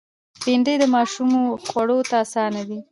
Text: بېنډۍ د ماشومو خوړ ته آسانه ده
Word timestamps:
بېنډۍ 0.43 0.75
د 0.79 0.83
ماشومو 0.95 1.41
خوړ 1.67 1.87
ته 2.09 2.15
آسانه 2.23 2.61
ده 2.69 2.77